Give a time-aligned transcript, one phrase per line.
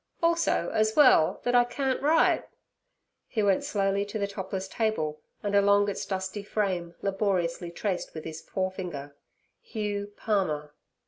[0.23, 2.47] 'Also az well, thet I can't write.'
[3.27, 8.23] He went slowly to the topless table, and along its dusty frame laboriously traced with
[8.23, 9.15] his forefinger
[9.61, 10.73] 'Hugh Palmer.'